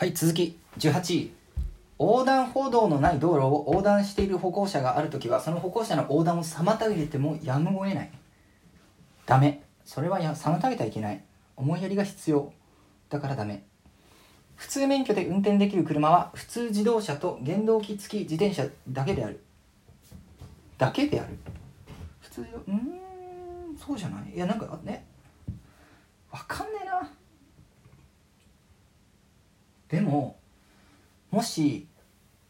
[0.00, 0.56] はい続き。
[0.78, 1.32] 18位。
[1.98, 8.10] 横断歩道のない道路を横断している歩行者があるときはその歩行者の横断を妨げてもやむを得ない。
[9.26, 9.60] ダメ。
[9.84, 11.24] それはや妨げてはいけない。
[11.56, 12.52] 思いやりが必要。
[13.10, 13.64] だからダメ。
[14.54, 19.42] 普通免許で運転できる車は普通自動車と原動機付き自転車だけである。
[20.78, 21.36] だけである。
[22.20, 24.36] 普通うーんそうじゃない？
[24.36, 25.04] いやなんかね
[26.30, 27.10] わかんねえな
[29.88, 30.36] でも
[31.38, 31.86] もし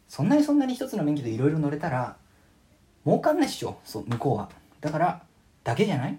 [0.08, 2.16] そんなにそんなに一つの免許でいろいろ乗れたら
[3.04, 4.48] 儲かんないっしょそう向こうは。
[4.80, 5.22] だから
[5.62, 6.18] だけじゃない？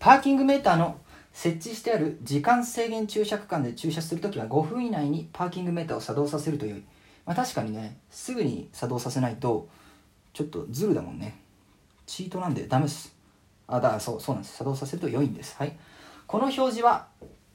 [0.00, 0.98] パーキングメーターの
[1.32, 6.82] 設置してある時間制限駐車区間で駐車するときは5分以内にパーキングメーターを作動させると良い、
[7.24, 9.68] まあ、確かにねすぐに作動させないと
[10.32, 11.40] ちょっとズルだもんね。
[12.04, 13.14] チートなんでダメです。
[13.68, 14.56] あだからそうそうなんです。
[14.56, 15.54] 作動させると良いんです。
[15.56, 15.76] はい。
[16.26, 17.06] この表示は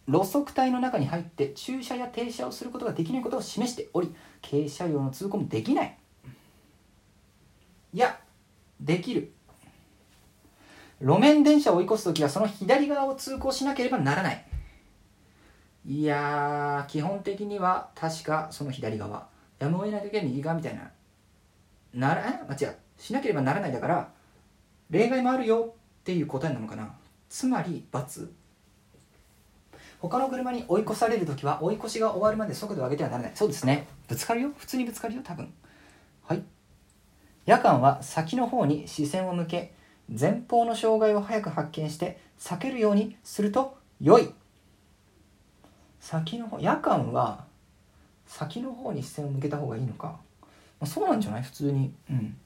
[0.09, 5.97] 路側帯の中に入って駐車や停車をすることができないことを示しており軽車両の通行もできない。
[7.93, 8.19] いや
[8.81, 9.31] できる。
[10.99, 14.45] 路面電車を追い越す時はその左側を通行しなければならない。
[15.85, 19.27] いや基本的には確かその左側。
[19.59, 20.91] やむを得ない時は右側みたいな。
[21.93, 22.75] なら間違う。
[22.97, 24.11] しなければならないだから
[24.89, 26.95] 例外もあるよっていう答えなのかな。
[27.29, 28.29] つまり×
[30.01, 33.31] 他の車に追い越される時は追い越しが終わるまで速度を上げてはならない。
[33.35, 33.87] そうですね。
[34.07, 34.51] ぶつかるよ？
[34.57, 35.21] 普通にぶつかるよ？
[35.23, 35.53] 多分。
[36.23, 36.43] はい。
[37.45, 39.73] 夜間は先の方に視線を向け
[40.07, 44.33] 前方の障害を早く発見して避けるようにすると良い。
[45.99, 47.45] 先の方夜間は
[48.25, 50.17] 先の方に視線を向けた方がいいのか、ま
[50.81, 51.43] あ、そうなんじゃない？
[51.43, 51.91] 普通に。
[52.09, 52.37] うん。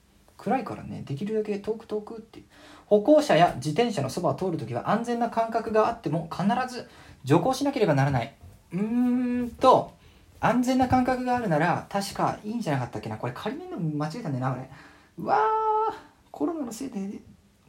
[0.44, 2.42] 暗いからねできるだけ遠く遠くって
[2.86, 6.90] 歩行者や自転車のそばを通るときは安全な感覚があっても必ず
[7.24, 8.36] 徐行しなければならない。
[8.74, 9.94] うーんと
[10.42, 13.16] 安全な感覚があるなら確かいいんじゃなかったっけな。
[13.16, 14.70] これ仮面の間違えたんだよな俺
[15.18, 15.96] うわー
[16.30, 17.22] コロナのせいで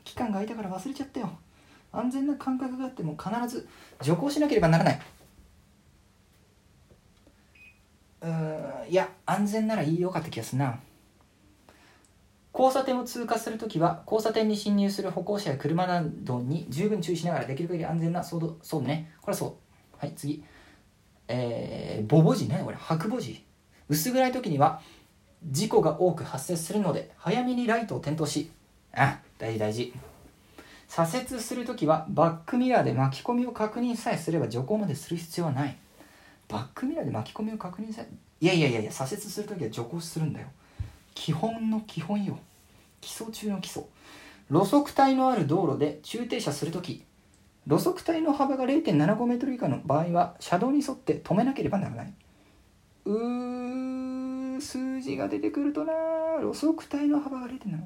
[0.02, 1.30] 期間が空いたから忘れちゃったよ。
[1.92, 3.68] 安全な感覚があっても必ず
[4.02, 5.00] 徐行しなければならない。
[8.22, 10.80] うーんいや安全ならいいよかった気がするな。
[12.56, 19.10] 交差点を通過するときは交差点に進入する歩行者や車などに十分注意しながらできる限り安全なそうそうね。
[19.20, 19.96] これはそう。
[19.98, 20.44] はい次。
[21.26, 22.60] えー、ボボジね。
[22.64, 23.44] これ白ボジ
[23.88, 24.80] 薄暗い時には
[25.50, 28.50] 事故が多く発生するので早めにライトを点灯し。
[28.92, 29.92] あ大事大事。
[30.86, 35.76] 左折するときはバックミラーで巻き込みを確認さえすれば徐行までする必要はない。
[36.46, 38.08] バックミラーで巻き込みを確認さえ
[38.40, 40.46] いやいやいやいや左折するときは徐行するんだよ。
[41.14, 42.38] 基本の基本よ。
[43.00, 43.84] 基礎中の基礎。
[44.50, 47.04] 路側帯のある道路で駐停車するとき。
[47.66, 52.12] 路側帯の幅が0.75メートル以下の場合は車道に沿って止めなければならない。
[53.06, 55.92] うー数字が出てくるとな。
[56.40, 57.78] 路側帯の幅が0.75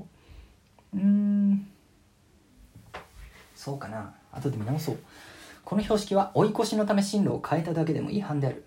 [0.95, 1.69] うーん。
[3.55, 4.15] そうかな。
[4.33, 4.99] 後で見直そう。
[5.65, 8.65] この標識は追い越しのため進路を変えただけでも違反である。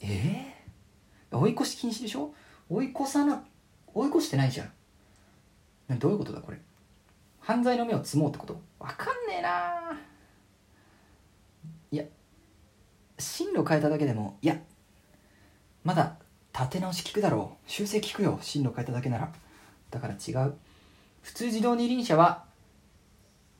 [0.00, 2.32] えー、追い越し禁止でしょ？
[2.74, 3.44] 追い越さな
[3.94, 5.98] 追い越してないじゃん。
[5.98, 6.58] どういうことだこれ。
[7.40, 8.60] 犯罪の目を積もうってこと？
[8.80, 10.00] わかんねえな。
[11.92, 12.04] いや
[13.18, 14.58] 進路変えただけでもいや
[15.84, 16.16] まだ
[16.52, 17.70] 立て直し聞くだろう。
[17.70, 18.38] 修正聞くよ。
[18.42, 19.32] 進路変えただけなら。
[19.90, 20.54] だから違う。
[21.22, 22.44] 普通自動二輪車は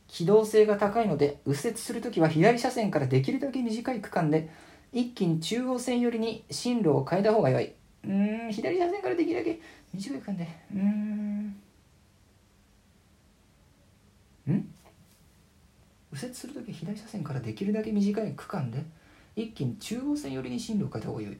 [0.08, 4.50] 機動性が高いので右折するときは左車線からできるだけ短い区間で
[4.92, 7.72] 一気に中央線寄りに進路を変えた方が良い。
[8.06, 9.60] うん左車線からできるだけ
[9.92, 10.48] 短い区間で。
[10.72, 11.46] うーん
[14.46, 14.68] ん？
[16.12, 18.84] 右折するとき左車線からできるだけ短い区間で
[19.34, 21.38] 一気に中央線寄りに進路を変えた方が良い。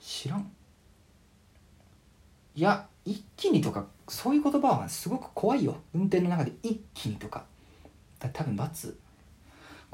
[0.00, 0.50] 知らん。
[2.56, 5.76] いや一気にとかそういう言葉はすごく怖いよ。
[5.94, 7.44] 運転の中で一気にとか。
[8.18, 8.94] だ多分×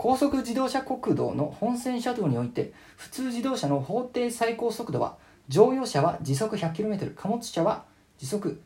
[0.03, 7.84] 高速自動車国道の本線車道において普通自動車の法定最高速度は乗用車は時速 100km 貨物車は
[8.16, 8.63] 時速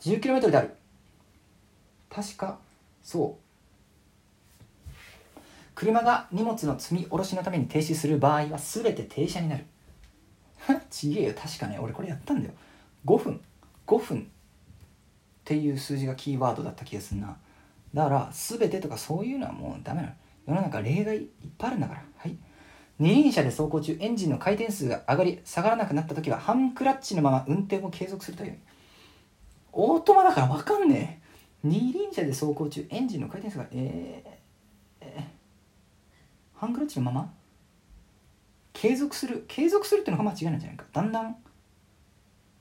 [0.00, 0.76] 80km である。
[2.08, 2.60] 確か
[3.02, 4.92] そう。
[5.74, 9.64] 車が荷物の積み下ろしのために停止する場合は全て停車になる。
[10.88, 11.80] ちげえよ確かね。
[11.80, 12.54] 俺これやったんだよ。
[13.04, 13.40] 5分。
[13.88, 14.20] 5分。
[14.20, 14.22] っ
[15.44, 17.36] ていう数字がキーワードだった気がするな。
[17.92, 20.14] だから全てとかそういうのはもうダメなの。
[20.46, 21.28] 世の中例外いっ
[21.58, 22.04] ぱいあるんだから。
[22.18, 22.36] はい。
[22.98, 28.58] 二輪車で走行中エンジンの回転数が上がり下がらなくなった時はハンクラッチのまま運転を継続するという。
[29.72, 31.26] オートマだから分かんねえ。
[31.62, 34.30] 二輪車で走行中エンジンの回転数がえー、
[35.00, 37.32] えー、ハンクラッチのまま？
[38.72, 40.84] 継続する継続するっていうのが間違いなんじゃないか。
[40.92, 41.36] だんだん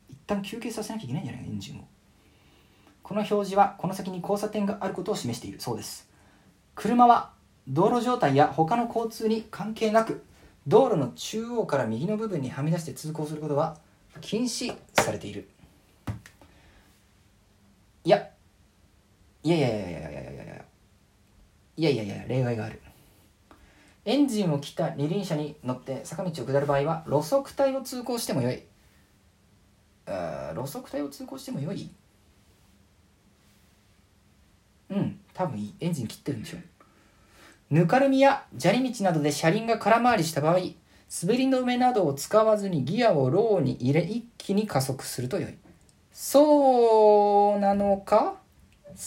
[0.09, 1.87] 一旦休憩させなきゃいけないんじゃないかエンジンを。
[3.03, 5.61] この表示はこの先に交差点があることを示している。
[5.61, 6.09] そうです。
[6.73, 7.34] 車は
[7.67, 10.23] 道路状態や他の交通に関係なく
[10.67, 13.77] 道路の中央から右の部分にはみ出して通行することは
[14.21, 15.49] 禁止されている。
[18.03, 18.29] いや
[19.43, 20.65] いやいやいやいやいやいやいやいや。
[21.77, 22.81] いやいや例外がある。
[24.05, 28.63] エンジンを切った二輪車に乗って坂道を下る場合は路側帯を通行してもよい。
[30.05, 31.89] あ路側帯を通行してもよい？
[34.91, 35.73] うん多分いい。
[35.79, 36.61] エンジン切ってるんでしょう。
[37.71, 40.59] ぬかるみや砂利道などで車輪が空回りした場合
[41.21, 45.55] 滑り止めなどを使わずにギアをローに入れ一気に加速するとよい。
[46.11, 48.35] そうなのか？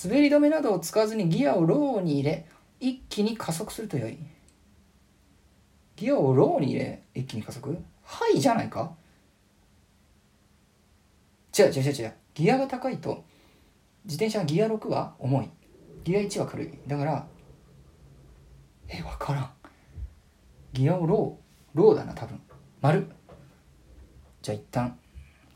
[0.04, 2.46] 滑り止めなどを使わずにギアをローに入れ
[2.80, 4.18] 一気に加速するとよい。
[5.96, 7.76] ギアをローに入れ一気に加速？
[8.04, 8.92] ハイじゃないか？
[11.58, 12.12] 違う違う違う違う。
[12.34, 13.24] ギアが高いと
[14.04, 15.50] 自転車はギア6は重い。
[16.04, 16.70] ギア1は軽い。
[16.86, 17.26] だから
[18.88, 19.50] え分からん。
[20.72, 22.40] ギアをローローだな多分。
[22.80, 23.06] 丸。
[24.42, 24.98] じゃあ一旦。